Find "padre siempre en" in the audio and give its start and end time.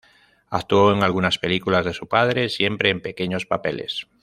2.07-3.03